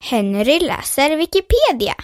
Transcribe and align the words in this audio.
Henry 0.00 0.58
läser 0.60 1.16
Wikipedia. 1.16 1.94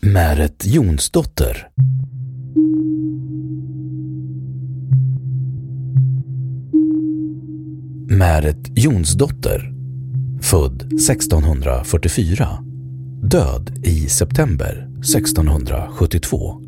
Märet 0.00 0.64
Jonsdotter. 0.64 1.68
Märet 8.08 8.68
Jonsdotter, 8.74 9.72
född 10.42 10.82
1644, 10.82 12.48
död 13.22 13.80
i 13.84 14.08
september 14.08 14.88
1672, 14.98 16.60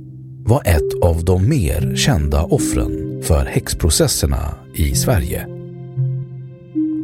var 0.47 0.63
ett 0.65 1.03
av 1.03 1.25
de 1.25 1.49
mer 1.49 1.97
kända 1.97 2.43
offren 2.43 3.23
för 3.23 3.45
häxprocesserna 3.45 4.55
i 4.75 4.95
Sverige. 4.95 5.47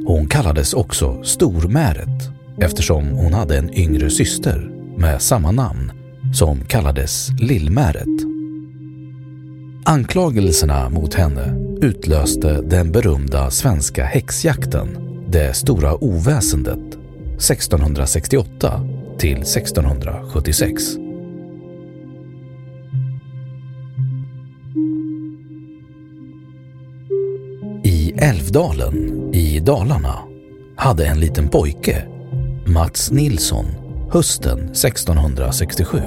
Hon 0.06 0.26
kallades 0.28 0.74
också 0.74 1.22
Stormäret 1.24 2.30
eftersom 2.60 3.08
hon 3.08 3.34
hade 3.34 3.58
en 3.58 3.74
yngre 3.74 4.10
syster 4.10 4.70
med 4.96 5.22
samma 5.22 5.50
namn 5.50 5.92
som 6.34 6.60
kallades 6.60 7.28
Lillmäret. 7.40 8.32
Anklagelserna 9.84 10.88
mot 10.88 11.14
henne 11.14 11.54
utlöste 11.80 12.62
den 12.62 12.92
berömda 12.92 13.50
svenska 13.50 14.04
häxjakten, 14.04 14.88
det 15.28 15.56
stora 15.56 16.04
oväsendet, 16.04 16.98
1668 17.38 18.80
till 19.18 19.38
1676. 19.38 21.01
Älvdalen 28.22 28.94
i 29.34 29.60
Dalarna 29.60 30.18
hade 30.76 31.06
en 31.06 31.20
liten 31.20 31.48
pojke, 31.48 32.04
Mats 32.66 33.10
Nilsson, 33.10 33.66
hösten 34.10 34.58
1667 34.58 36.02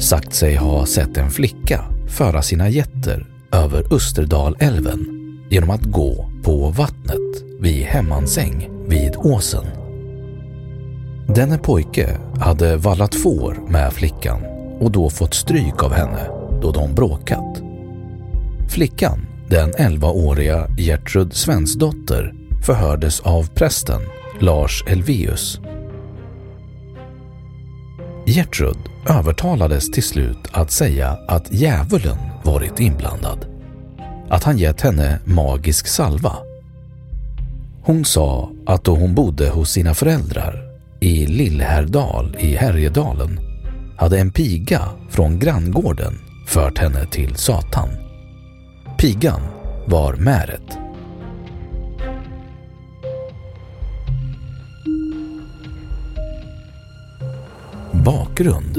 sagt 0.00 0.34
sig 0.34 0.56
ha 0.56 0.86
sett 0.86 1.16
en 1.16 1.30
flicka 1.30 1.84
föra 2.08 2.42
sina 2.42 2.68
getter 2.68 3.26
över 3.52 3.94
Österdalälven 3.94 5.06
genom 5.50 5.70
att 5.70 5.84
gå 5.84 6.30
på 6.44 6.68
vattnet 6.68 7.60
vid 7.60 7.84
Hemmansäng 7.84 8.70
vid 8.88 9.16
åsen. 9.16 9.64
Denne 11.34 11.58
pojke 11.58 12.18
hade 12.40 12.76
vallat 12.76 13.14
får 13.14 13.54
med 13.68 13.92
flickan 13.92 14.42
och 14.80 14.90
då 14.90 15.10
fått 15.10 15.34
stryk 15.34 15.82
av 15.82 15.92
henne 15.92 16.28
då 16.62 16.70
de 16.70 16.94
bråkat. 16.94 17.62
Flickan, 18.68 19.26
den 19.54 19.72
11-åriga 19.72 20.68
Gertrud 20.78 21.34
Svensdotter, 21.34 22.34
förhördes 22.66 23.20
av 23.20 23.48
prästen 23.54 24.00
Lars 24.40 24.84
Elvius. 24.86 25.60
Gertrud 28.26 28.78
övertalades 29.08 29.90
till 29.90 30.02
slut 30.02 30.38
att 30.52 30.70
säga 30.70 31.18
att 31.28 31.52
djävulen 31.52 32.16
varit 32.44 32.80
inblandad. 32.80 33.46
Att 34.28 34.44
han 34.44 34.58
gett 34.58 34.80
henne 34.80 35.20
magisk 35.24 35.86
salva. 35.86 36.32
Hon 37.82 38.04
sa 38.04 38.50
att 38.66 38.84
då 38.84 38.94
hon 38.94 39.14
bodde 39.14 39.48
hos 39.48 39.70
sina 39.70 39.94
föräldrar 39.94 40.78
i 41.00 41.26
Lillhärdal 41.26 42.36
i 42.38 42.56
Härjedalen 42.56 43.40
hade 43.96 44.18
en 44.18 44.30
piga 44.30 44.82
från 45.10 45.38
granngården 45.38 46.18
fört 46.46 46.78
henne 46.78 47.06
till 47.06 47.36
Satan. 47.36 48.03
Pigan 49.04 49.40
var 49.86 50.14
Märet. 50.16 50.78
Bakgrund 58.04 58.78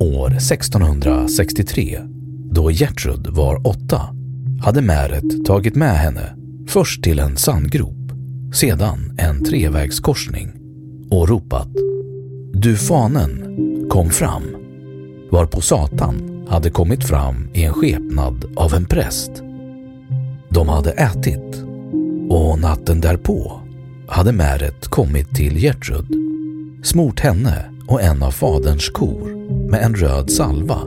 År 0.00 0.30
1663, 0.30 1.98
då 2.50 2.70
Gertrud 2.70 3.26
var 3.26 3.66
åtta, 3.66 4.00
hade 4.62 4.82
Märet 4.82 5.44
tagit 5.46 5.74
med 5.74 5.98
henne 5.98 6.36
först 6.68 7.04
till 7.04 7.18
en 7.18 7.36
sandgrop, 7.36 8.12
sedan 8.54 9.18
en 9.18 9.44
trevägskorsning 9.44 10.52
och 11.10 11.28
ropat 11.28 11.70
Du 12.52 12.76
fanen, 12.76 13.56
kom 13.90 14.10
fram! 14.10 14.42
Varpå 15.30 15.60
Satan 15.60 16.35
hade 16.48 16.70
kommit 16.70 17.04
fram 17.04 17.48
i 17.52 17.64
en 17.64 17.72
skepnad 17.72 18.44
av 18.56 18.74
en 18.74 18.84
präst. 18.84 19.30
De 20.48 20.68
hade 20.68 20.90
ätit 20.90 21.64
och 22.28 22.60
natten 22.60 23.00
därpå 23.00 23.60
hade 24.08 24.32
Märet 24.32 24.88
kommit 24.88 25.34
till 25.34 25.56
Gertrud, 25.62 26.06
smort 26.82 27.20
henne 27.20 27.64
och 27.88 28.02
en 28.02 28.22
av 28.22 28.30
faderns 28.30 28.88
kor 28.88 29.36
med 29.70 29.82
en 29.82 29.94
röd 29.94 30.30
salva 30.30 30.78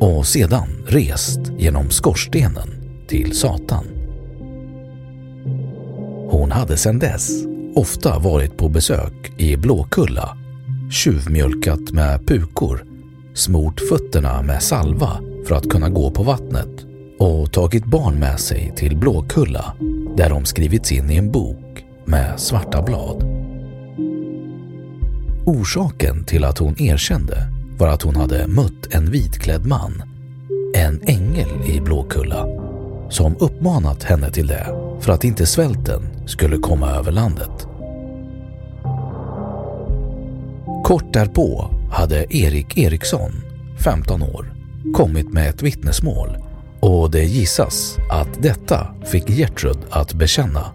och 0.00 0.26
sedan 0.26 0.68
rest 0.86 1.40
genom 1.58 1.90
skorstenen 1.90 2.68
till 3.08 3.36
Satan. 3.36 3.84
Hon 6.30 6.52
hade 6.52 6.76
sedan 6.76 6.98
dess 6.98 7.30
ofta 7.74 8.18
varit 8.18 8.56
på 8.56 8.68
besök 8.68 9.32
i 9.36 9.56
Blåkulla, 9.56 10.36
tjuvmjölkat 10.90 11.92
med 11.92 12.26
pukor, 12.26 12.84
smort 13.34 13.80
fötterna 13.88 14.42
med 14.42 14.62
salva 14.62 15.20
för 15.46 15.54
att 15.54 15.68
kunna 15.68 15.88
gå 15.88 16.10
på 16.10 16.22
vattnet 16.22 16.86
och 17.18 17.52
tagit 17.52 17.84
barn 17.84 18.14
med 18.14 18.40
sig 18.40 18.72
till 18.76 18.96
Blåkulla 18.96 19.72
där 20.16 20.30
de 20.30 20.44
skrivits 20.44 20.92
in 20.92 21.10
i 21.10 21.16
en 21.16 21.30
bok 21.32 21.84
med 22.04 22.40
svarta 22.40 22.82
blad. 22.82 23.24
Orsaken 25.46 26.24
till 26.24 26.44
att 26.44 26.58
hon 26.58 26.80
erkände 26.80 27.36
var 27.78 27.88
att 27.88 28.02
hon 28.02 28.16
hade 28.16 28.46
mött 28.46 28.94
en 28.94 29.10
vitklädd 29.10 29.66
man, 29.66 30.02
en 30.74 31.00
ängel 31.06 31.48
i 31.66 31.80
Blåkulla, 31.80 32.46
som 33.10 33.36
uppmanat 33.40 34.02
henne 34.02 34.30
till 34.30 34.46
det 34.46 34.66
för 35.00 35.12
att 35.12 35.24
inte 35.24 35.46
svälten 35.46 36.02
skulle 36.26 36.58
komma 36.58 36.90
över 36.90 37.12
landet. 37.12 37.66
Kort 40.84 41.12
därpå 41.12 41.70
hade 41.92 42.36
Erik 42.36 42.78
Eriksson, 42.78 43.32
15 43.84 44.22
år, 44.22 44.54
kommit 44.94 45.32
med 45.32 45.48
ett 45.48 45.62
vittnesmål 45.62 46.36
och 46.80 47.10
det 47.10 47.24
gissas 47.24 47.96
att 48.10 48.42
detta 48.42 48.86
fick 49.04 49.30
Gertrud 49.30 49.78
att 49.90 50.14
bekänna. 50.14 50.72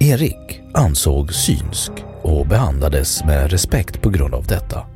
Erik 0.00 0.60
ansåg 0.74 1.32
synsk 1.32 1.92
och 2.22 2.46
behandlades 2.46 3.24
med 3.24 3.50
respekt 3.50 4.02
på 4.02 4.10
grund 4.10 4.34
av 4.34 4.46
detta. 4.46 4.86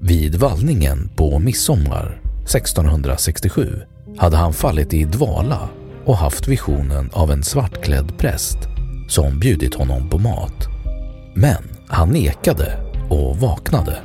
Vid 0.00 0.34
vallningen 0.34 1.10
på 1.16 1.38
midsommar 1.38 2.20
1667 2.42 3.82
hade 4.18 4.36
han 4.36 4.52
fallit 4.52 4.94
i 4.94 5.04
dvala 5.04 5.68
och 6.04 6.16
haft 6.16 6.48
visionen 6.48 7.10
av 7.12 7.30
en 7.30 7.44
svartklädd 7.44 8.18
präst 8.18 8.58
som 9.08 9.40
bjudit 9.40 9.74
honom 9.74 10.10
på 10.10 10.18
mat. 10.18 10.77
Men 11.40 11.62
han 11.88 12.08
nekade 12.08 12.78
och 13.08 13.36
vaknade. 13.36 13.98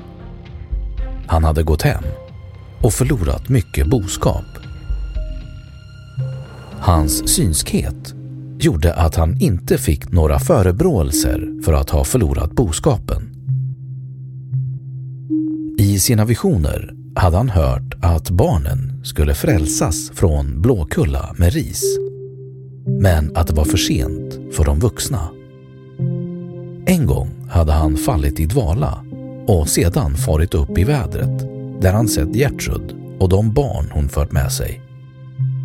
Han 1.27 1.43
hade 1.43 1.63
gått 1.63 1.81
hem 1.81 2.03
och 2.81 2.93
förlorat 2.93 3.49
mycket 3.49 3.87
boskap. 3.87 4.45
Hans 6.79 7.29
synskhet 7.29 8.13
gjorde 8.59 8.93
att 8.93 9.15
han 9.15 9.41
inte 9.41 9.77
fick 9.77 10.11
några 10.11 10.39
förebråelser 10.39 11.63
för 11.65 11.73
att 11.73 11.89
ha 11.89 12.03
förlorat 12.03 12.51
boskapen. 12.51 13.29
I 15.79 15.99
sina 15.99 16.25
visioner 16.25 16.93
hade 17.15 17.37
han 17.37 17.49
hört 17.49 17.95
att 18.01 18.29
barnen 18.29 19.01
skulle 19.03 19.35
frälsas 19.35 20.09
från 20.09 20.61
Blåkulla 20.61 21.35
med 21.37 21.53
ris. 21.53 21.83
Men 23.01 23.35
att 23.35 23.47
det 23.47 23.53
var 23.53 23.65
för 23.65 23.77
sent 23.77 24.55
för 24.55 24.65
de 24.65 24.79
vuxna. 24.79 25.29
En 26.85 27.05
gång 27.05 27.29
hade 27.49 27.71
han 27.71 27.97
fallit 27.97 28.39
i 28.39 28.45
dvala 28.45 29.05
och 29.47 29.69
sedan 29.69 30.15
farit 30.15 30.53
upp 30.53 30.77
i 30.77 30.83
vädret 30.83 31.39
där 31.81 31.93
han 31.93 32.07
sett 32.07 32.35
Gertrud 32.35 32.95
och 33.19 33.29
de 33.29 33.53
barn 33.53 33.91
hon 33.91 34.09
fört 34.09 34.31
med 34.31 34.51
sig. 34.51 34.81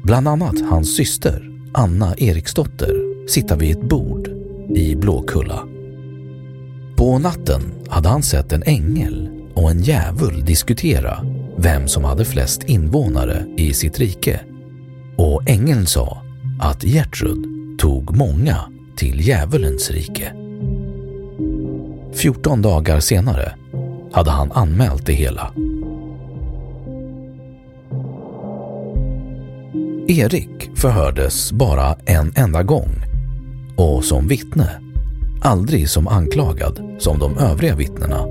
Bland 0.05 0.29
annat 0.29 0.61
hans 0.71 0.97
syster 0.97 1.51
Anna 1.73 2.15
Eriksdotter 2.17 2.95
sitta 3.29 3.57
vid 3.57 3.77
ett 3.77 3.89
bord 3.89 4.29
i 4.75 4.97
Blåkulla. 4.97 5.65
På 6.97 7.19
natten 7.19 7.63
hade 7.89 8.09
han 8.09 8.23
sett 8.23 8.53
en 8.53 8.63
ängel 8.63 9.31
och 9.55 9.71
en 9.71 9.83
djävul 9.83 10.45
diskutera 10.45 11.25
vem 11.57 11.89
som 11.89 12.05
hade 12.05 12.25
flest 12.25 12.63
invånare 12.63 13.45
i 13.57 13.73
sitt 13.73 13.99
rike. 13.99 14.41
Och 15.17 15.51
ängeln 15.51 15.87
sa 15.87 16.23
att 16.61 16.85
Gertrud 16.85 17.47
tog 17.79 18.17
många 18.17 18.57
till 18.97 19.21
djävulens 19.21 19.91
rike. 19.91 20.48
14 22.19 22.63
dagar 22.63 23.01
senare 23.01 23.55
hade 24.13 24.31
han 24.31 24.53
anmält 24.53 25.07
det 25.07 25.13
hela. 25.13 25.53
Erik 30.09 30.71
förhördes 30.77 31.53
bara 31.53 31.97
en 32.07 32.33
enda 32.37 32.63
gång 32.63 32.89
och 33.77 34.05
som 34.05 34.29
vittne, 34.29 34.71
aldrig 35.43 35.91
som 35.91 36.09
anklagad 36.09 36.97
som 36.99 37.19
de 37.19 37.39
övriga 37.39 37.77
vittnena. 37.77 38.27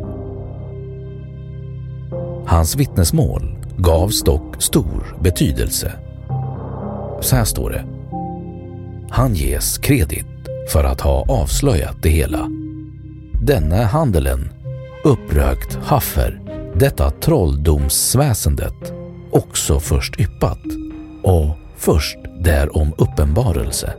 Hans 2.47 2.75
vittnesmål 2.75 3.57
gavs 3.77 4.23
dock 4.23 4.61
stor 4.63 5.17
betydelse. 5.21 5.91
Så 7.21 7.35
här 7.35 7.43
står 7.43 7.69
det. 7.69 7.85
Han 9.09 9.35
ges 9.35 9.77
kredit 9.77 10.25
för 10.71 10.83
att 10.83 11.01
ha 11.01 11.25
avslöjat 11.27 11.95
det 12.01 12.09
hela. 12.09 12.49
Denne 13.41 13.75
handelen 13.75 14.49
upprökt 15.03 15.75
Haffer 15.83 16.41
detta 16.75 17.11
trolldomsväsendet 17.11 18.93
också 19.31 19.79
först 19.79 20.19
yppat 20.19 20.59
och 21.23 21.57
först 21.77 22.17
därom 22.43 22.93
uppenbarelse. 22.97 23.93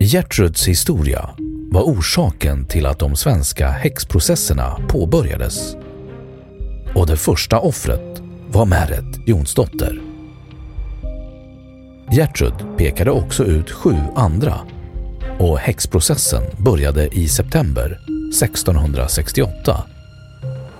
Gertruds 0.00 0.68
historia 0.68 1.30
var 1.70 1.82
orsaken 1.82 2.66
till 2.66 2.86
att 2.86 2.98
de 2.98 3.16
svenska 3.16 3.68
häxprocesserna 3.68 4.78
påbörjades. 4.88 5.76
Och 6.94 7.06
det 7.06 7.16
första 7.16 7.58
offret 7.58 8.22
var 8.48 8.64
Märet 8.64 9.28
Jonsdotter. 9.28 10.00
Gertrud 12.12 12.76
pekade 12.76 13.10
också 13.10 13.44
ut 13.44 13.70
sju 13.70 13.96
andra 14.14 14.60
och 15.38 15.58
häxprocessen 15.58 16.42
började 16.58 17.08
i 17.18 17.28
september 17.28 17.98
1668. 18.30 19.84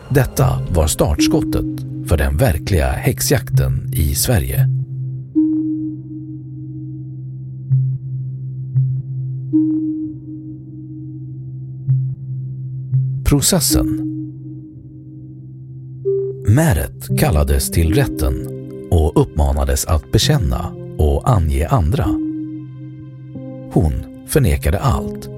Detta 0.09 0.67
var 0.71 0.87
startskottet 0.87 1.81
för 2.07 2.17
den 2.17 2.37
verkliga 2.37 2.89
häxjakten 2.89 3.91
i 3.93 4.15
Sverige. 4.15 4.69
Processen 13.25 14.03
Märet 16.49 17.19
kallades 17.19 17.71
till 17.71 17.95
rätten 17.95 18.49
och 18.91 19.21
uppmanades 19.23 19.87
att 19.87 20.13
bekänna 20.13 20.73
och 20.99 21.31
ange 21.31 21.67
andra. 21.67 22.05
Hon 23.73 24.16
förnekade 24.27 24.79
allt. 24.79 25.29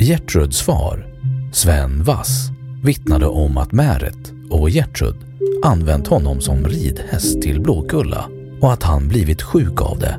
Gertruds 0.00 0.62
far, 0.62 1.06
Sven 1.52 2.02
Vass, 2.02 2.50
vittnade 2.84 3.26
om 3.26 3.56
att 3.56 3.72
Märet 3.72 4.32
och 4.50 4.70
Gertrud 4.70 5.16
använt 5.62 6.06
honom 6.06 6.40
som 6.40 6.64
ridhäst 6.64 7.42
till 7.42 7.60
Blåkulla 7.60 8.28
och 8.60 8.72
att 8.72 8.82
han 8.82 9.08
blivit 9.08 9.42
sjuk 9.42 9.82
av 9.82 9.98
det. 9.98 10.18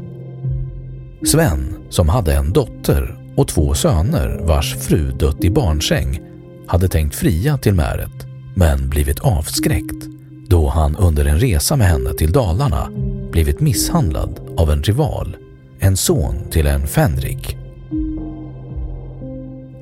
Sven, 1.25 1.75
som 1.89 2.09
hade 2.09 2.35
en 2.35 2.53
dotter 2.53 3.15
och 3.37 3.47
två 3.47 3.73
söner 3.73 4.39
vars 4.41 4.75
fru 4.75 5.11
dött 5.11 5.43
i 5.43 5.49
barnsäng, 5.49 6.21
hade 6.67 6.87
tänkt 6.87 7.15
fria 7.15 7.57
till 7.57 7.73
Märet 7.73 8.27
men 8.55 8.89
blivit 8.89 9.19
avskräckt 9.19 10.05
då 10.47 10.69
han 10.69 10.95
under 10.95 11.25
en 11.25 11.39
resa 11.39 11.75
med 11.75 11.87
henne 11.87 12.13
till 12.13 12.31
Dalarna 12.31 12.89
blivit 13.31 13.59
misshandlad 13.59 14.39
av 14.57 14.71
en 14.71 14.83
rival, 14.83 15.37
en 15.83 15.97
son 15.97 16.35
till 16.51 16.67
en 16.67 16.87
fänrik. 16.87 17.57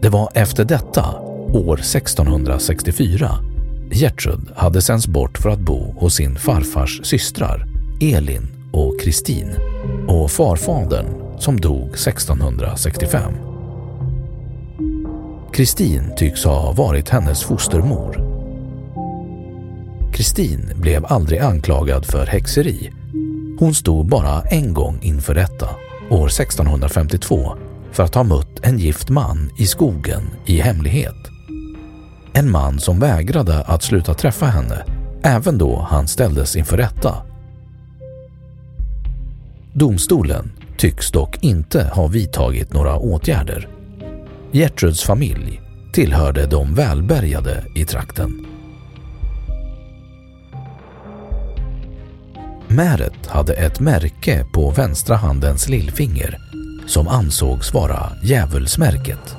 Det 0.02 0.10
var 0.10 0.30
efter 0.34 0.66
detta, 0.66 1.20
år 1.54 1.80
1664, 1.80 3.30
Gertrud 3.92 4.50
hade 4.56 4.82
sänts 4.82 5.08
bort 5.08 5.38
för 5.38 5.50
att 5.50 5.60
bo 5.60 5.94
hos 6.00 6.16
sin 6.16 6.36
farfars 6.36 7.02
systrar 7.04 7.66
Elin 8.02 8.48
och 8.74 9.02
Kristin 9.02 9.52
och 10.08 10.32
farfadern 10.32 11.40
som 11.40 11.60
dog 11.60 11.90
1665. 11.90 13.34
Kristin 15.54 16.14
tycks 16.18 16.44
ha 16.44 16.72
varit 16.72 17.10
hennes 17.10 17.44
fostermor. 17.44 18.32
Kristin 20.14 20.72
blev 20.76 21.06
aldrig 21.06 21.40
anklagad 21.40 22.06
för 22.06 22.26
häxeri. 22.26 22.92
Hon 23.60 23.74
stod 23.74 24.06
bara 24.10 24.42
en 24.42 24.74
gång 24.74 25.00
inför 25.02 25.34
rätta, 25.34 25.70
år 26.12 26.28
1652, 26.28 27.58
för 27.92 28.04
att 28.04 28.16
ha 28.16 28.24
mött 28.24 28.60
en 28.64 28.80
gift 28.80 29.10
man 29.10 29.52
i 29.58 29.66
skogen 29.68 30.22
i 30.46 30.62
hemlighet. 30.62 31.16
En 32.34 32.52
man 32.52 32.80
som 32.80 33.00
vägrade 33.00 33.62
att 33.62 33.84
sluta 33.84 34.14
träffa 34.14 34.46
henne 34.46 34.86
även 35.24 35.58
då 35.58 35.88
han 35.90 36.08
ställdes 36.08 36.56
inför 36.56 36.78
rätta. 36.78 37.16
Domstolen 39.74 40.52
tycks 40.78 41.12
dock 41.12 41.44
inte 41.44 41.84
ha 41.94 42.08
vidtagit 42.08 42.74
några 42.74 42.96
åtgärder. 42.96 43.68
Gertruds 44.52 45.04
familj 45.04 45.62
tillhörde 45.94 46.46
de 46.46 46.76
välbärgade 46.76 47.66
i 47.76 47.86
trakten. 47.86 48.51
Märet 52.76 53.28
hade 53.28 53.54
ett 53.54 53.80
märke 53.80 54.46
på 54.54 54.72
vänstra 54.72 55.16
handens 55.16 55.70
lillfinger 55.70 56.38
som 56.88 57.08
ansågs 57.08 57.74
vara 57.74 58.12
djävulsmärket. 58.24 59.36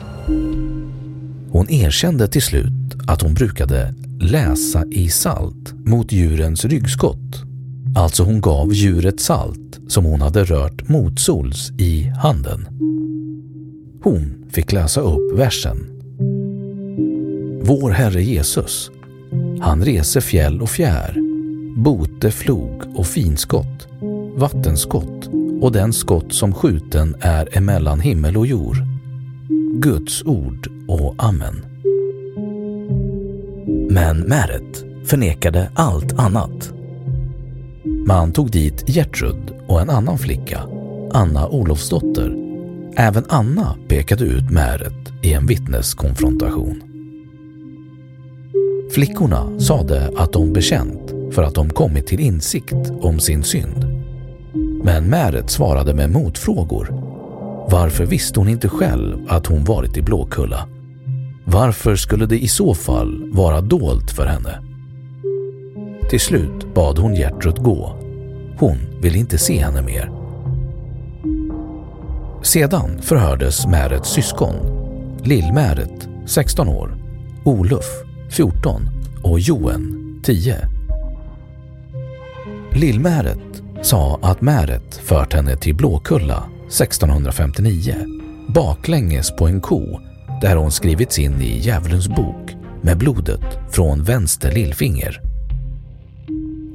Hon 1.50 1.70
erkände 1.70 2.28
till 2.28 2.42
slut 2.42 2.94
att 3.06 3.22
hon 3.22 3.34
brukade 3.34 3.94
läsa 4.20 4.84
i 4.90 5.08
salt 5.08 5.72
mot 5.72 6.12
djurens 6.12 6.64
ryggskott. 6.64 7.42
Alltså 7.96 8.22
hon 8.22 8.40
gav 8.40 8.72
djuret 8.72 9.20
salt 9.20 9.80
som 9.88 10.04
hon 10.04 10.20
hade 10.20 10.44
rört 10.44 10.88
motsols 10.88 11.70
i 11.78 12.02
handen. 12.02 12.68
Hon 14.02 14.44
fick 14.50 14.72
läsa 14.72 15.00
upp 15.00 15.38
versen. 15.38 15.76
Vår 17.62 17.90
Herre 17.90 18.22
Jesus, 18.22 18.90
han 19.60 19.84
reser 19.84 20.20
fjäll 20.20 20.62
och 20.62 20.70
fjär, 20.70 21.31
bote, 21.76 22.30
flog 22.30 22.82
och 22.94 23.06
finskott, 23.06 23.88
vattenskott 24.34 25.28
och 25.60 25.72
den 25.72 25.92
skott 25.92 26.32
som 26.32 26.54
skjuten 26.54 27.16
är 27.20 27.56
emellan 27.56 28.00
himmel 28.00 28.36
och 28.36 28.46
jord. 28.46 28.76
Guds 29.74 30.22
ord 30.24 30.68
och 30.88 31.14
amen. 31.18 31.64
Men 33.90 34.20
Märet 34.20 34.84
förnekade 35.04 35.70
allt 35.74 36.18
annat. 36.18 36.72
Man 38.06 38.32
tog 38.32 38.50
dit 38.50 38.88
Gertrud 38.88 39.52
och 39.66 39.80
en 39.80 39.90
annan 39.90 40.18
flicka, 40.18 40.62
Anna 41.12 41.48
Olofsdotter. 41.48 42.36
Även 42.96 43.24
Anna 43.28 43.76
pekade 43.88 44.24
ut 44.24 44.50
Märet 44.50 45.12
i 45.22 45.32
en 45.32 45.46
vittneskonfrontation. 45.46 46.82
Flickorna 48.90 49.60
sade 49.60 50.12
att 50.16 50.32
de 50.32 50.52
bekänt 50.52 51.11
för 51.32 51.42
att 51.42 51.54
de 51.54 51.70
kommit 51.70 52.06
till 52.06 52.20
insikt 52.20 52.90
om 53.00 53.20
sin 53.20 53.42
synd. 53.44 53.86
Men 54.84 55.04
Märet 55.04 55.50
svarade 55.50 55.94
med 55.94 56.10
motfrågor. 56.10 56.88
Varför 57.70 58.06
visste 58.06 58.40
hon 58.40 58.48
inte 58.48 58.68
själv 58.68 59.16
att 59.28 59.46
hon 59.46 59.64
varit 59.64 59.96
i 59.96 60.02
Blåkulla? 60.02 60.68
Varför 61.44 61.96
skulle 61.96 62.26
det 62.26 62.38
i 62.38 62.48
så 62.48 62.74
fall 62.74 63.30
vara 63.32 63.60
dolt 63.60 64.10
för 64.10 64.26
henne? 64.26 64.62
Till 66.10 66.20
slut 66.20 66.74
bad 66.74 66.98
hon 66.98 67.14
Gertrud 67.14 67.58
gå. 67.58 67.96
Hon 68.58 68.78
ville 69.00 69.18
inte 69.18 69.38
se 69.38 69.58
henne 69.58 69.82
mer. 69.82 70.10
Sedan 72.42 73.02
förhördes 73.02 73.66
Märets 73.66 74.10
syskon. 74.10 74.54
Lill-Märet, 75.24 76.08
16 76.26 76.68
år, 76.68 76.96
Oluf, 77.44 77.86
14 78.30 78.82
och 79.22 79.40
Joen, 79.40 80.20
10. 80.24 80.71
Lill-Märet 82.72 83.62
sa 83.82 84.18
att 84.22 84.40
Märet 84.40 84.94
fört 84.94 85.34
henne 85.34 85.56
till 85.56 85.74
Blåkulla 85.74 86.44
1659 86.66 87.94
baklänges 88.48 89.36
på 89.36 89.46
en 89.46 89.60
ko 89.60 90.00
där 90.40 90.56
hon 90.56 90.72
skrivits 90.72 91.18
in 91.18 91.42
i 91.42 91.58
Djävulens 91.58 92.08
bok 92.08 92.50
med 92.82 92.98
blodet 92.98 93.58
från 93.70 94.02
vänster 94.02 94.52
lillfinger. 94.52 95.20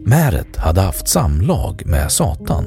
Märet 0.05 0.57
hade 0.57 0.81
haft 0.81 1.07
samlag 1.07 1.83
med 1.85 2.11
Satan 2.11 2.65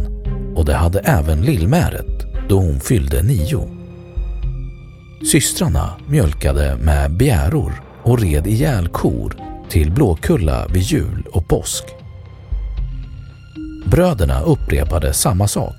och 0.57 0.65
det 0.65 0.75
hade 0.75 1.01
även 1.01 1.43
Lill-Märet 1.43 2.27
då 2.49 2.59
hon 2.59 2.81
fyllde 2.81 3.23
nio. 3.23 3.69
Systrarna 5.33 5.91
mjölkade 6.09 6.77
med 6.77 7.17
bjäror 7.17 7.83
och 8.03 8.21
red 8.21 8.47
ihjäl 8.47 8.89
kor 8.89 9.37
till 9.69 9.91
Blåkulla 9.91 10.67
vid 10.67 10.83
jul 10.83 11.27
och 11.33 11.49
påsk. 11.49 11.85
Bröderna 13.91 14.41
upprepade 14.41 15.13
samma 15.13 15.49
sak, 15.49 15.77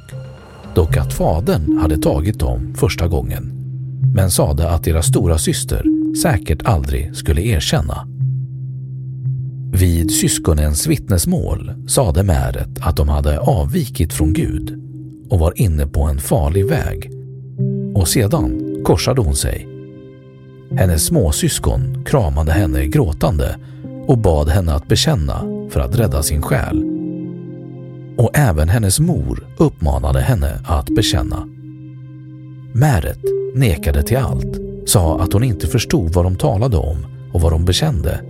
dock 0.75 0.97
att 0.97 1.13
fadern 1.13 1.77
hade 1.77 1.97
tagit 1.97 2.39
dem 2.39 2.73
första 2.77 3.07
gången, 3.07 3.51
men 4.13 4.31
sade 4.31 4.69
att 4.69 4.83
deras 4.83 5.05
stora 5.05 5.37
syster 5.37 5.85
säkert 6.21 6.65
aldrig 6.65 7.15
skulle 7.15 7.41
erkänna. 7.41 8.07
Vid 9.73 10.11
syskonens 10.11 10.87
vittnesmål 10.87 11.73
sade 11.87 12.23
Märet 12.23 12.69
att 12.81 12.97
de 12.97 13.09
hade 13.09 13.39
avvikit 13.39 14.13
från 14.13 14.33
Gud 14.33 14.81
och 15.29 15.39
var 15.39 15.53
inne 15.55 15.87
på 15.87 16.03
en 16.03 16.19
farlig 16.19 16.65
väg 16.65 17.11
och 17.95 18.07
sedan 18.07 18.75
korsade 18.85 19.21
hon 19.21 19.35
sig. 19.35 19.67
Hennes 20.77 21.05
småsyskon 21.05 22.05
kramade 22.05 22.51
henne 22.51 22.85
gråtande 22.85 23.55
och 24.07 24.17
bad 24.17 24.49
henne 24.49 24.73
att 24.73 24.87
bekänna 24.87 25.41
för 25.69 25.79
att 25.79 25.99
rädda 25.99 26.23
sin 26.23 26.41
själ. 26.41 26.90
Och 28.17 28.31
även 28.33 28.69
hennes 28.69 28.99
mor 28.99 29.47
uppmanade 29.57 30.19
henne 30.19 30.59
att 30.65 30.89
bekänna. 30.89 31.47
Märet 32.73 33.21
nekade 33.55 34.03
till 34.03 34.17
allt, 34.17 34.57
sa 34.85 35.19
att 35.19 35.33
hon 35.33 35.43
inte 35.43 35.67
förstod 35.67 36.13
vad 36.13 36.25
de 36.25 36.35
talade 36.35 36.77
om 36.77 36.97
och 37.33 37.41
vad 37.41 37.51
de 37.51 37.65
bekände 37.65 38.21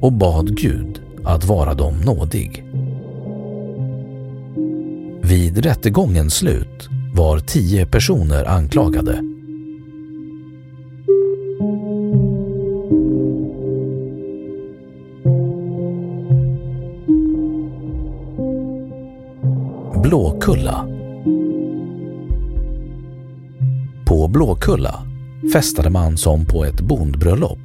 och 0.00 0.12
bad 0.12 0.56
Gud 0.56 1.00
att 1.24 1.44
vara 1.44 1.74
dem 1.74 1.94
nådig. 2.04 2.64
Vid 5.22 5.64
rättegångens 5.64 6.34
slut 6.34 6.88
var 7.14 7.38
tio 7.38 7.86
personer 7.86 8.44
anklagade. 8.44 9.35
Blåkulla 20.06 20.86
På 24.04 24.28
Blåkulla 24.28 24.94
festade 25.52 25.90
man 25.90 26.16
som 26.16 26.46
på 26.46 26.64
ett 26.64 26.80
bondbröllop. 26.80 27.58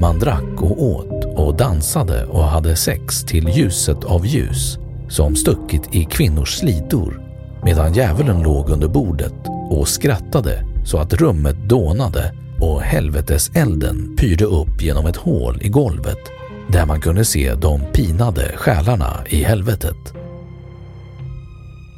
Man 0.00 0.18
drack 0.18 0.62
och 0.62 0.82
åt 0.82 1.24
och 1.24 1.56
dansade 1.56 2.24
och 2.24 2.44
hade 2.44 2.76
sex 2.76 3.24
till 3.24 3.48
ljuset 3.48 4.04
av 4.04 4.26
ljus 4.26 4.78
som 5.08 5.36
stuckit 5.36 5.94
i 5.94 6.04
kvinnors 6.04 6.54
slidor 6.54 7.22
medan 7.64 7.94
djävulen 7.94 8.42
låg 8.42 8.70
under 8.70 8.88
bordet 8.88 9.48
och 9.70 9.88
skrattade 9.88 10.64
så 10.84 10.98
att 10.98 11.14
rummet 11.14 11.68
dånade 11.68 12.34
och 12.60 12.80
helveteselden 12.80 14.16
pyrde 14.16 14.44
upp 14.44 14.82
genom 14.82 15.06
ett 15.06 15.16
hål 15.16 15.58
i 15.62 15.68
golvet 15.68 16.20
där 16.68 16.86
man 16.86 17.00
kunde 17.00 17.24
se 17.24 17.54
de 17.54 17.80
pinade 17.92 18.52
själarna 18.56 19.24
i 19.26 19.42
helvetet. 19.42 20.15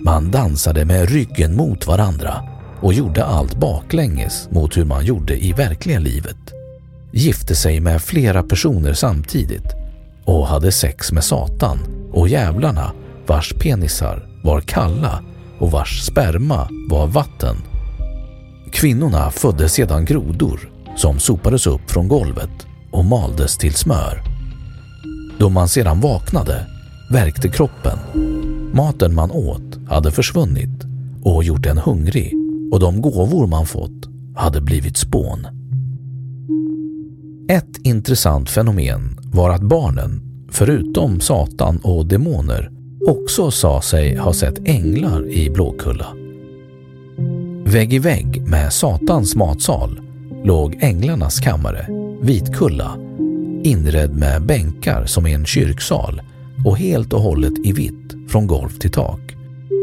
Man 0.08 0.30
dansade 0.30 0.84
med 0.84 1.10
ryggen 1.10 1.56
mot 1.56 1.86
varandra 1.86 2.34
och 2.80 2.94
gjorde 2.94 3.24
allt 3.24 3.56
baklänges 3.56 4.48
mot 4.50 4.76
hur 4.76 4.84
man 4.84 5.04
gjorde 5.04 5.44
i 5.44 5.52
verkliga 5.52 5.98
livet. 5.98 6.36
Gifte 7.12 7.54
sig 7.54 7.80
med 7.80 8.02
flera 8.02 8.42
personer 8.42 8.92
samtidigt 8.92 9.74
och 10.24 10.46
hade 10.46 10.72
sex 10.72 11.12
med 11.12 11.24
Satan 11.24 11.78
och 12.12 12.28
djävlarna 12.28 12.92
vars 13.26 13.54
penisar 13.54 14.28
var 14.44 14.60
kalla 14.60 15.22
och 15.58 15.70
vars 15.70 16.02
sperma 16.02 16.68
var 16.90 17.06
vatten. 17.06 17.56
Kvinnorna 18.72 19.30
födde 19.30 19.68
sedan 19.68 20.04
grodor 20.04 20.70
som 20.96 21.18
sopades 21.18 21.66
upp 21.66 21.90
från 21.90 22.08
golvet 22.08 22.66
och 22.90 23.04
maldes 23.04 23.58
till 23.58 23.74
smör. 23.74 24.22
Då 25.38 25.48
man 25.48 25.68
sedan 25.68 26.00
vaknade 26.00 26.66
värkte 27.10 27.48
kroppen. 27.48 27.98
Maten 28.78 29.14
man 29.14 29.30
åt 29.30 29.78
hade 29.88 30.10
försvunnit 30.10 30.84
och 31.22 31.44
gjort 31.44 31.66
en 31.66 31.78
hungrig 31.78 32.34
och 32.72 32.80
de 32.80 33.02
gåvor 33.02 33.46
man 33.46 33.66
fått 33.66 34.08
hade 34.36 34.60
blivit 34.60 34.96
spån. 34.96 35.46
Ett 37.48 37.86
intressant 37.86 38.50
fenomen 38.50 39.18
var 39.32 39.50
att 39.50 39.62
barnen, 39.62 40.20
förutom 40.50 41.20
Satan 41.20 41.78
och 41.78 42.06
demoner, 42.06 42.70
också 43.06 43.50
sa 43.50 43.82
sig 43.82 44.16
ha 44.16 44.32
sett 44.32 44.68
änglar 44.68 45.30
i 45.30 45.50
Blåkulla. 45.50 46.06
Vägg 47.64 47.92
i 47.92 47.98
vägg 47.98 48.42
med 48.46 48.72
Satans 48.72 49.36
matsal 49.36 50.00
låg 50.44 50.78
änglarnas 50.80 51.40
kammare, 51.40 51.86
Vitkulla, 52.20 52.96
inredd 53.62 54.16
med 54.16 54.46
bänkar 54.46 55.06
som 55.06 55.26
i 55.26 55.34
en 55.34 55.46
kyrksal 55.46 56.22
och 56.64 56.78
helt 56.78 57.12
och 57.12 57.20
hållet 57.20 57.52
i 57.64 57.72
vitt 57.72 58.16
från 58.28 58.46
golv 58.46 58.68
till 58.68 58.90
tak. 58.90 59.20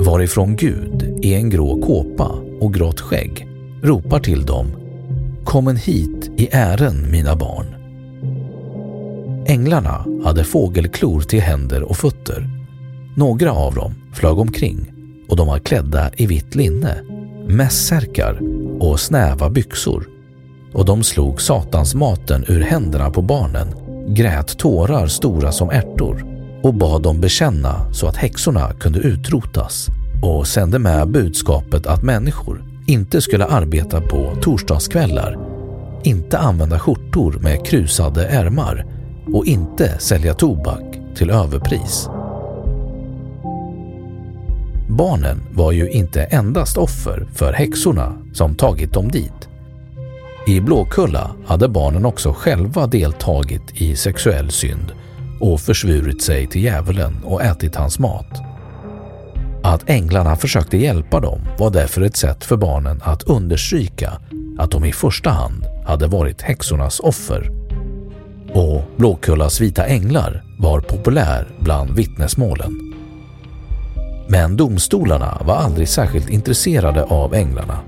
Varifrån 0.05 0.55
Gud 0.55 1.19
i 1.21 1.33
en 1.33 1.49
grå 1.49 1.81
kåpa 1.81 2.31
och 2.61 2.73
grått 2.73 3.01
skägg 3.01 3.47
ropar 3.83 4.19
till 4.19 4.45
dem 4.45 4.67
Kommen 5.45 5.75
hit 5.75 6.31
i 6.37 6.49
ären 6.51 7.11
mina 7.11 7.35
barn. 7.35 7.65
Änglarna 9.47 10.05
hade 10.23 10.43
fågelklor 10.43 11.21
till 11.21 11.41
händer 11.41 11.83
och 11.83 11.97
fötter. 11.97 12.49
Några 13.17 13.51
av 13.51 13.75
dem 13.75 13.93
flög 14.13 14.39
omkring 14.39 14.91
och 15.29 15.37
de 15.37 15.47
var 15.47 15.59
klädda 15.59 16.11
i 16.17 16.25
vitt 16.25 16.55
linne, 16.55 17.01
mässärkar 17.47 18.39
och 18.79 18.99
snäva 18.99 19.49
byxor 19.49 20.07
och 20.73 20.85
de 20.85 21.03
slog 21.03 21.41
satans 21.41 21.95
maten 21.95 22.45
ur 22.47 22.61
händerna 22.61 23.09
på 23.11 23.21
barnen, 23.21 23.67
grät 24.15 24.57
tårar 24.57 25.07
stora 25.07 25.51
som 25.51 25.69
ärtor 25.69 26.34
och 26.65 26.73
bad 26.73 27.01
dem 27.01 27.21
bekänna 27.21 27.93
så 27.93 28.07
att 28.07 28.15
häxorna 28.15 28.73
kunde 28.79 28.99
utrotas 28.99 29.87
och 30.21 30.47
sände 30.47 30.79
med 30.79 31.07
budskapet 31.07 31.87
att 31.87 32.03
människor 32.03 32.63
inte 32.87 33.21
skulle 33.21 33.45
arbeta 33.45 34.01
på 34.01 34.33
torsdagskvällar, 34.41 35.37
inte 36.03 36.37
använda 36.37 36.79
skjortor 36.79 37.39
med 37.41 37.65
krusade 37.65 38.27
ärmar 38.27 38.85
och 39.33 39.45
inte 39.45 39.99
sälja 39.99 40.33
tobak 40.33 40.83
till 41.15 41.29
överpris. 41.29 42.09
Barnen 44.89 45.43
var 45.53 45.71
ju 45.71 45.89
inte 45.89 46.23
endast 46.23 46.77
offer 46.77 47.27
för 47.33 47.53
häxorna 47.53 48.13
som 48.33 48.55
tagit 48.55 48.93
dem 48.93 49.07
dit. 49.07 49.49
I 50.47 50.59
Blåkulla 50.61 51.31
hade 51.45 51.67
barnen 51.67 52.05
också 52.05 52.33
själva 52.33 52.87
deltagit 52.87 53.81
i 53.81 53.95
sexuell 53.95 54.51
synd 54.51 54.93
och 55.39 55.61
försvurit 55.61 56.21
sig 56.21 56.47
till 56.47 56.63
djävulen 56.63 57.23
och 57.23 57.43
ätit 57.43 57.75
hans 57.75 57.99
mat. 57.99 58.41
Att 59.63 59.89
änglarna 59.89 60.35
försökte 60.35 60.77
hjälpa 60.77 61.19
dem 61.19 61.41
var 61.59 61.69
därför 61.69 62.01
ett 62.01 62.17
sätt 62.17 62.43
för 62.43 62.57
barnen 62.57 63.01
att 63.03 63.23
understryka 63.23 64.13
att 64.57 64.71
de 64.71 64.85
i 64.85 64.91
första 64.91 65.29
hand 65.29 65.65
hade 65.85 66.07
varit 66.07 66.41
häxornas 66.41 66.99
offer. 66.99 67.51
Och 68.53 68.81
Blåkullas 68.97 69.61
vita 69.61 69.85
änglar 69.85 70.43
var 70.59 70.79
populär 70.79 71.47
bland 71.59 71.91
vittnesmålen. 71.95 72.93
Men 74.29 74.57
domstolarna 74.57 75.41
var 75.45 75.55
aldrig 75.55 75.89
särskilt 75.89 76.29
intresserade 76.29 77.03
av 77.03 77.33
änglarna. 77.33 77.79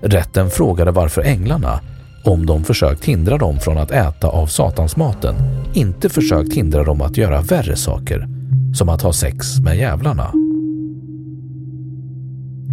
Rätten 0.00 0.50
frågade 0.50 0.90
varför 0.90 1.22
änglarna, 1.22 1.80
om 2.24 2.46
de 2.46 2.64
försökt 2.64 3.04
hindra 3.04 3.38
dem 3.38 3.58
från 3.58 3.78
att 3.78 3.90
äta 3.90 4.28
av 4.28 4.46
satansmaten, 4.46 5.34
inte 5.74 6.08
försökt 6.08 6.52
hindra 6.52 6.84
dem 6.84 7.00
att 7.02 7.16
göra 7.16 7.40
värre 7.40 7.76
saker, 7.76 8.28
som 8.74 8.88
att 8.88 9.02
ha 9.02 9.12
sex 9.12 9.60
med 9.60 9.78
jävlarna. 9.78 10.32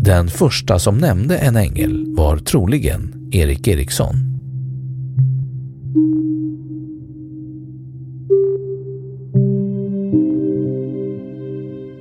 Den 0.02 0.28
första 0.28 0.80
som 0.80 0.98
nämnde 0.98 1.38
en 1.38 1.56
ängel 1.56 2.16
var 2.18 2.38
troligen 2.38 3.30
Erik 3.32 3.68
Eriksson. 3.68 4.16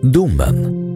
Domen 0.02 0.86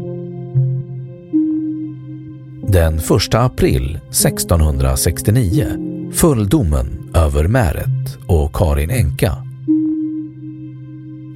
Den 2.68 2.98
1 2.98 3.34
april 3.34 3.98
1669 4.08 5.89
Fulldomen 6.12 7.10
över 7.14 7.48
Märet 7.48 8.18
och 8.26 8.52
Karin 8.52 8.90
Enka. 8.90 9.36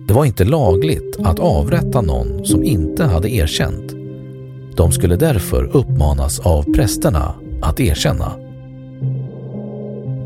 Det 0.09 0.15
var 0.15 0.25
inte 0.25 0.45
lagligt 0.45 1.17
att 1.25 1.39
avrätta 1.39 2.01
någon 2.01 2.47
som 2.47 2.65
inte 2.65 3.05
hade 3.05 3.31
erkänt. 3.31 3.95
De 4.77 4.93
skulle 4.93 5.17
därför 5.17 5.77
uppmanas 5.77 6.41
av 6.41 6.63
prästerna 6.63 7.35
att 7.63 7.81
erkänna. 7.81 8.33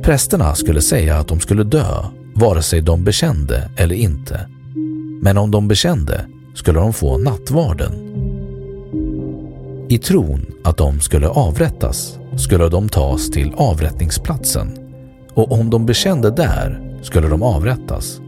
Prästerna 0.03 0.55
skulle 0.55 0.81
säga 0.81 1.17
att 1.17 1.29
de 1.29 1.41
skulle 1.41 1.65
dö 1.65 2.05
vare 2.35 2.63
sig 2.63 2.81
de 2.81 3.05
bekände 3.05 3.71
eller 3.77 3.95
inte. 3.95 4.49
Men 5.23 5.39
om 5.39 5.51
de 5.51 5.69
bekände 5.69 6.27
skulle 6.55 6.79
de 6.79 6.93
få 6.93 7.19
nattvarden. 7.19 7.93
I 9.89 9.99
tron 9.99 10.47
att 10.65 10.77
de 10.77 11.01
skulle 11.01 11.29
avrättas 11.29 12.18
skulle 12.39 12.69
de 12.69 12.89
tas 12.89 13.31
till 13.31 13.53
avrättningsplatsen 13.57 14.79
och 15.35 15.53
om 15.53 15.71
de 15.71 15.87
bekände 15.87 16.31
där 16.31 16.99
skulle 17.03 17.29
de 17.29 17.43
avrättas. 17.43 18.21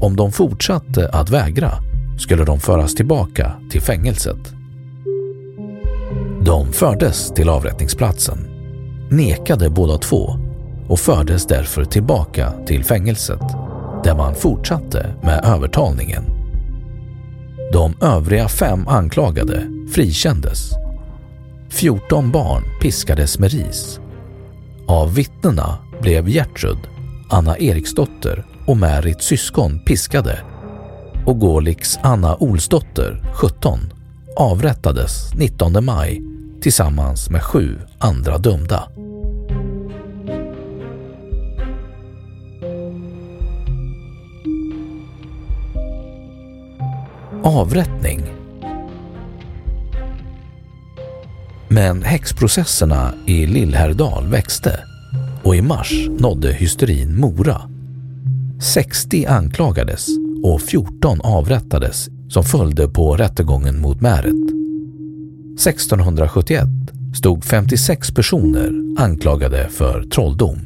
Om 0.00 0.16
de 0.16 0.32
fortsatte 0.32 1.08
att 1.08 1.30
vägra 1.30 1.70
skulle 2.18 2.44
de 2.44 2.60
föras 2.60 2.94
tillbaka 2.94 3.52
till 3.70 3.80
fängelset. 3.80 4.54
De 6.44 6.72
fördes 6.72 7.32
till 7.32 7.48
avrättningsplatsen, 7.48 8.38
nekade 9.10 9.70
båda 9.70 9.98
två 9.98 10.36
och 10.88 10.98
fördes 10.98 11.46
därför 11.46 11.84
tillbaka 11.84 12.52
till 12.66 12.84
fängelset 12.84 13.42
där 14.04 14.14
man 14.14 14.34
fortsatte 14.34 15.14
med 15.22 15.44
övertalningen. 15.44 16.24
De 17.72 17.94
övriga 18.00 18.48
fem 18.48 18.88
anklagade 18.88 19.66
frikändes. 19.94 20.83
14 21.84 22.32
barn 22.32 22.64
piskades 22.80 23.38
med 23.38 23.52
ris. 23.52 24.00
Av 24.86 25.14
vittnena 25.14 25.78
blev 26.00 26.28
Gertrud, 26.28 26.78
Anna 27.30 27.58
Eriksdotter 27.58 28.44
och 28.66 28.76
Märits 28.76 29.26
syskon 29.26 29.78
piskade 29.78 30.38
och 31.26 31.38
Gåliks 31.38 31.98
Anna 32.02 32.36
Olsdotter, 32.36 33.32
17, 33.34 33.78
avrättades 34.36 35.34
19 35.34 35.84
maj 35.84 36.22
tillsammans 36.60 37.30
med 37.30 37.42
sju 37.42 37.78
andra 37.98 38.38
dömda. 38.38 38.88
Avrättning 47.42 48.43
Men 51.74 52.02
häxprocesserna 52.02 53.14
i 53.26 53.46
Lillhärdal 53.46 54.26
växte 54.26 54.80
och 55.42 55.56
i 55.56 55.62
mars 55.62 56.08
nådde 56.18 56.52
hysterin 56.52 57.20
Mora. 57.20 57.60
60 58.62 59.26
anklagades 59.26 60.06
och 60.44 60.62
14 60.62 61.20
avrättades 61.20 62.08
som 62.28 62.44
följde 62.44 62.88
på 62.88 63.16
rättegången 63.16 63.80
mot 63.80 64.00
Märet. 64.00 64.50
1671 65.60 66.64
stod 67.16 67.44
56 67.44 68.10
personer 68.10 68.72
anklagade 68.98 69.68
för 69.68 70.02
trolldom. 70.02 70.58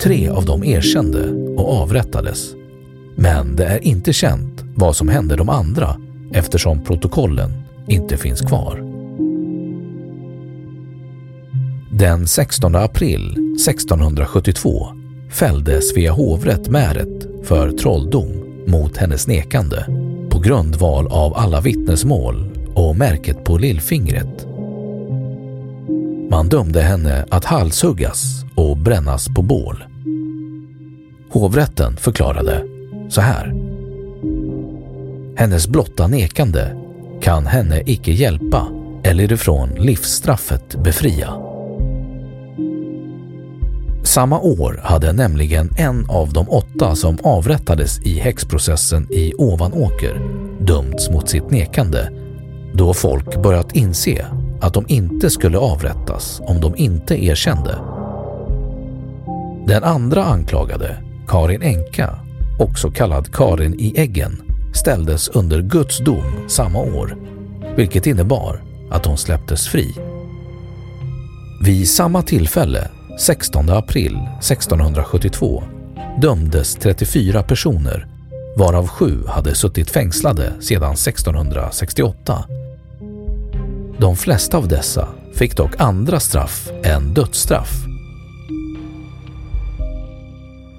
Tre 0.00 0.28
av 0.28 0.44
dem 0.44 0.64
erkände 0.64 1.30
och 1.56 1.82
avrättades. 1.82 2.54
Men 3.16 3.56
det 3.56 3.64
är 3.64 3.84
inte 3.84 4.12
känt 4.12 4.64
vad 4.74 4.96
som 4.96 5.08
hände 5.08 5.36
de 5.36 5.48
andra 5.48 5.96
eftersom 6.32 6.84
protokollen 6.84 7.50
inte 7.88 8.16
finns 8.16 8.40
kvar. 8.40 8.87
Den 11.98 12.26
16 12.26 12.74
april 12.74 13.30
1672 13.30 14.88
fällde 15.30 15.82
Svea 15.82 16.12
hovrätt 16.12 16.68
Märet 16.68 17.26
för 17.44 17.70
trolldom 17.70 18.28
mot 18.66 18.96
hennes 18.96 19.26
nekande 19.26 19.84
på 20.30 20.38
grundval 20.38 21.06
av 21.06 21.34
alla 21.34 21.60
vittnesmål 21.60 22.50
och 22.74 22.96
märket 22.96 23.44
på 23.44 23.58
lillfingret. 23.58 24.46
Man 26.30 26.48
dömde 26.48 26.80
henne 26.80 27.26
att 27.30 27.44
halshuggas 27.44 28.44
och 28.54 28.76
brännas 28.76 29.28
på 29.28 29.42
bål. 29.42 29.84
Hovrätten 31.30 31.96
förklarade 31.96 32.64
så 33.08 33.20
här. 33.20 33.54
Hennes 35.36 35.68
blotta 35.68 36.06
nekande 36.06 36.76
kan 37.22 37.46
henne 37.46 37.82
icke 37.86 38.12
hjälpa 38.12 38.68
eller 39.02 39.32
ifrån 39.32 39.70
livsstraffet 39.70 40.74
befria. 40.84 41.47
Samma 44.02 44.40
år 44.40 44.80
hade 44.84 45.12
nämligen 45.12 45.70
en 45.76 46.10
av 46.10 46.32
de 46.32 46.48
åtta 46.48 46.94
som 46.94 47.18
avrättades 47.22 48.00
i 48.00 48.18
häxprocessen 48.18 49.06
i 49.10 49.34
Ovanåker 49.34 50.20
dömts 50.60 51.10
mot 51.10 51.28
sitt 51.28 51.50
nekande 51.50 52.10
då 52.72 52.94
folk 52.94 53.42
börjat 53.42 53.76
inse 53.76 54.26
att 54.60 54.74
de 54.74 54.84
inte 54.88 55.30
skulle 55.30 55.58
avrättas 55.58 56.40
om 56.44 56.60
de 56.60 56.76
inte 56.76 57.24
erkände. 57.24 57.78
Den 59.66 59.84
andra 59.84 60.24
anklagade, 60.24 60.96
Karin 61.28 61.62
Enka, 61.62 62.18
också 62.58 62.90
kallad 62.90 63.34
Karin 63.34 63.74
i 63.78 63.94
Äggen, 63.96 64.42
ställdes 64.74 65.28
under 65.28 65.62
Guds 65.62 65.98
dom 65.98 66.48
samma 66.48 66.78
år, 66.78 67.16
vilket 67.76 68.06
innebar 68.06 68.62
att 68.90 69.06
hon 69.06 69.18
släpptes 69.18 69.68
fri. 69.68 69.94
Vid 71.64 71.88
samma 71.88 72.22
tillfälle 72.22 72.90
16 73.18 73.70
april 73.70 74.16
1672 74.38 75.62
dömdes 76.20 76.74
34 76.74 77.42
personer 77.42 78.06
varav 78.56 78.86
sju 78.88 79.26
hade 79.26 79.54
suttit 79.54 79.90
fängslade 79.90 80.52
sedan 80.60 80.92
1668. 80.92 82.44
De 83.98 84.16
flesta 84.16 84.56
av 84.56 84.68
dessa 84.68 85.08
fick 85.34 85.56
dock 85.56 85.80
andra 85.80 86.20
straff 86.20 86.70
än 86.84 87.14
dödsstraff. 87.14 87.70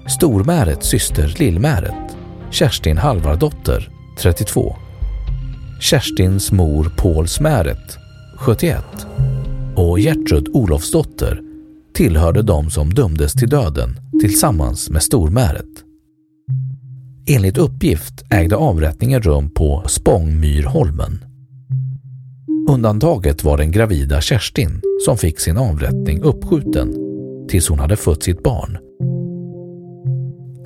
Stormärets 0.08 0.88
syster 0.88 1.34
Lillmäret, 1.38 2.16
Kerstin 2.50 2.98
Halvardotter, 2.98 3.90
32. 4.18 4.76
Kerstins 5.80 6.52
mor 6.52 6.92
Pauls 6.96 7.40
Märet 7.40 7.98
71 8.38 8.84
och 9.76 10.00
Gertrud 10.00 10.48
Olofsdotter 10.52 11.49
tillhörde 12.00 12.42
de 12.42 12.70
som 12.70 12.94
dömdes 12.94 13.32
till 13.32 13.48
döden 13.48 13.96
tillsammans 14.20 14.90
med 14.90 15.02
Stormäret. 15.02 15.84
Enligt 17.28 17.58
uppgift 17.58 18.24
ägde 18.30 18.56
avrättningen 18.56 19.22
rum 19.22 19.50
på 19.50 19.82
Spångmyrholmen. 19.86 21.24
Undantaget 22.68 23.44
var 23.44 23.58
den 23.58 23.72
gravida 23.72 24.20
Kerstin 24.20 24.80
som 25.04 25.16
fick 25.16 25.40
sin 25.40 25.58
avrättning 25.58 26.22
uppskjuten 26.22 26.94
tills 27.48 27.68
hon 27.68 27.78
hade 27.78 27.96
fött 27.96 28.22
sitt 28.22 28.42
barn. 28.42 28.78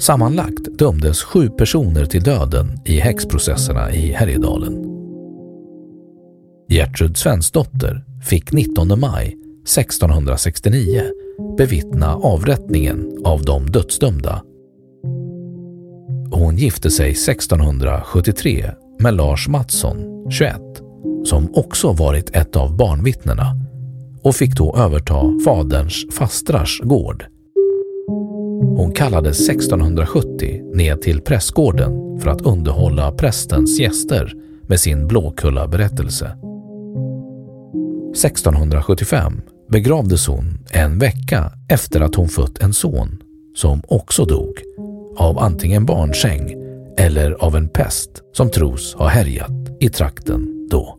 Sammanlagt 0.00 0.78
dömdes 0.78 1.22
sju 1.22 1.48
personer 1.48 2.04
till 2.04 2.22
döden 2.22 2.78
i 2.84 3.00
häxprocesserna 3.00 3.92
i 3.92 4.12
Härjedalen. 4.12 4.84
Gertrud 6.68 7.16
Svensdotter 7.16 8.04
fick 8.22 8.52
19 8.52 9.00
maj 9.00 9.36
1669 9.62 11.02
bevittna 11.58 12.14
avrättningen 12.14 13.22
av 13.24 13.44
de 13.44 13.66
dödsdömda. 13.66 14.42
Hon 16.30 16.56
gifte 16.56 16.90
sig 16.90 17.10
1673 17.10 18.70
med 19.00 19.14
Lars 19.14 19.48
Mattsson, 19.48 20.26
21, 20.30 20.56
som 21.24 21.48
också 21.54 21.92
varit 21.92 22.36
ett 22.36 22.56
av 22.56 22.76
barnvittnena 22.76 23.56
och 24.22 24.36
fick 24.36 24.56
då 24.56 24.76
överta 24.76 25.22
faderns 25.44 26.06
fastrars 26.12 26.80
gård. 26.80 27.24
Hon 28.76 28.92
kallades 28.92 29.48
1670 29.48 30.62
ned 30.74 31.02
till 31.02 31.20
prästgården 31.20 32.20
för 32.20 32.30
att 32.30 32.42
underhålla 32.42 33.12
prästens 33.12 33.80
gäster 33.80 34.34
med 34.62 34.80
sin 34.80 35.06
Blåkulla 35.06 35.68
berättelse. 35.68 36.36
1675 38.14 39.40
begravdes 39.68 40.26
hon 40.26 40.58
en 40.70 40.98
vecka 40.98 41.52
efter 41.68 42.00
att 42.00 42.14
hon 42.14 42.28
fött 42.28 42.58
en 42.58 42.72
son 42.72 43.22
som 43.54 43.82
också 43.88 44.24
dog 44.24 44.62
av 45.16 45.38
antingen 45.38 45.86
barnsäng 45.86 46.54
eller 46.98 47.30
av 47.32 47.56
en 47.56 47.68
pest 47.68 48.10
som 48.32 48.50
tros 48.50 48.94
ha 48.94 49.08
härjat 49.08 49.50
i 49.80 49.88
trakten 49.88 50.68
då. 50.70 50.98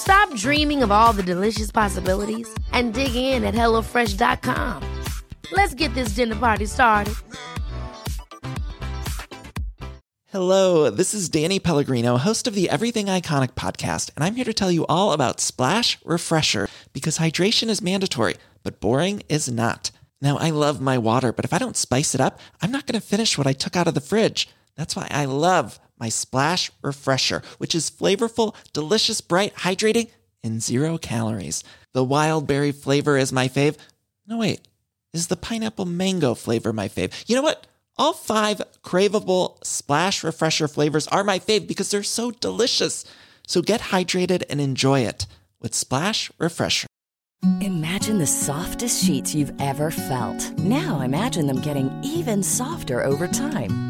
Stop 0.00 0.34
dreaming 0.34 0.82
of 0.82 0.90
all 0.90 1.12
the 1.12 1.22
delicious 1.22 1.70
possibilities 1.70 2.48
and 2.72 2.94
dig 2.94 3.14
in 3.14 3.44
at 3.44 3.54
HelloFresh.com. 3.54 4.82
Let's 5.52 5.74
get 5.74 5.92
this 5.94 6.14
dinner 6.14 6.36
party 6.36 6.64
started. 6.66 7.14
Hello, 10.32 10.90
this 10.90 11.12
is 11.12 11.28
Danny 11.28 11.58
Pellegrino, 11.58 12.16
host 12.16 12.46
of 12.46 12.54
the 12.54 12.70
Everything 12.70 13.06
Iconic 13.06 13.52
podcast, 13.54 14.10
and 14.14 14.24
I'm 14.24 14.36
here 14.36 14.44
to 14.44 14.54
tell 14.54 14.70
you 14.70 14.86
all 14.86 15.12
about 15.12 15.40
Splash 15.40 15.98
Refresher 16.04 16.68
because 16.92 17.18
hydration 17.18 17.68
is 17.68 17.82
mandatory, 17.82 18.36
but 18.62 18.80
boring 18.80 19.22
is 19.28 19.50
not. 19.50 19.90
Now, 20.22 20.38
I 20.38 20.50
love 20.50 20.80
my 20.80 20.98
water, 20.98 21.32
but 21.32 21.44
if 21.44 21.52
I 21.52 21.58
don't 21.58 21.76
spice 21.76 22.14
it 22.14 22.20
up, 22.20 22.38
I'm 22.62 22.70
not 22.70 22.86
going 22.86 22.98
to 22.98 23.06
finish 23.06 23.36
what 23.36 23.46
I 23.46 23.52
took 23.52 23.76
out 23.76 23.88
of 23.88 23.94
the 23.94 24.00
fridge. 24.00 24.48
That's 24.76 24.96
why 24.96 25.08
I 25.10 25.24
love 25.26 25.78
my 26.00 26.08
Splash 26.08 26.70
Refresher, 26.82 27.42
which 27.58 27.74
is 27.74 27.90
flavorful, 27.90 28.54
delicious, 28.72 29.20
bright, 29.20 29.54
hydrating, 29.54 30.10
and 30.42 30.62
zero 30.62 30.98
calories. 30.98 31.62
The 31.92 32.02
wild 32.02 32.46
berry 32.46 32.72
flavor 32.72 33.18
is 33.18 33.32
my 33.32 33.48
fave. 33.48 33.76
No, 34.26 34.38
wait, 34.38 34.66
is 35.12 35.26
the 35.26 35.36
pineapple 35.36 35.84
mango 35.84 36.34
flavor 36.34 36.72
my 36.72 36.88
fave? 36.88 37.12
You 37.28 37.36
know 37.36 37.42
what? 37.42 37.66
All 37.98 38.14
five 38.14 38.62
craveable 38.82 39.62
splash 39.62 40.24
refresher 40.24 40.68
flavors 40.68 41.06
are 41.08 41.22
my 41.22 41.38
fave 41.38 41.68
because 41.68 41.90
they're 41.90 42.02
so 42.02 42.30
delicious. 42.30 43.04
So 43.46 43.60
get 43.60 43.80
hydrated 43.80 44.44
and 44.48 44.60
enjoy 44.60 45.00
it 45.00 45.26
with 45.60 45.74
Splash 45.74 46.30
Refresher. 46.38 46.86
Imagine 47.60 48.18
the 48.18 48.26
softest 48.26 49.04
sheets 49.04 49.34
you've 49.34 49.60
ever 49.60 49.90
felt. 49.90 50.56
Now 50.58 51.00
imagine 51.00 51.46
them 51.46 51.60
getting 51.60 51.90
even 52.02 52.42
softer 52.42 53.02
over 53.02 53.26
time. 53.26 53.89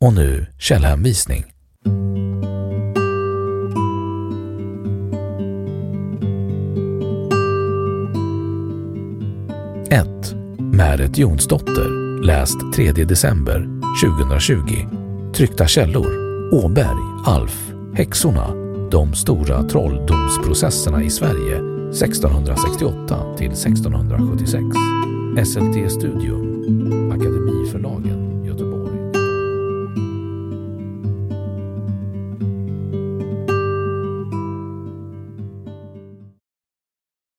Och 0.00 0.12
nu 0.12 0.46
källhänvisning. 0.58 1.56
Märet 10.76 11.18
Jonsdotter, 11.18 12.22
läst 12.22 12.72
3 12.74 12.92
december 12.92 13.68
2020. 14.20 14.86
Tryckta 15.34 15.66
källor. 15.66 16.06
Åberg, 16.52 17.22
Alf. 17.24 17.72
Häxorna. 17.94 18.54
De 18.90 19.14
stora 19.14 19.62
trolldomsprocesserna 19.62 21.02
i 21.02 21.10
Sverige 21.10 21.56
1668 21.90 23.36
till 23.36 23.50
1676. 23.50 24.64
SLT 25.46 25.92
Studium. 25.92 27.10
Akademiförlagen. 27.12 28.15